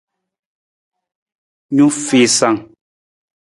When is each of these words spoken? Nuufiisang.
Nuufiisang. 1.75 2.57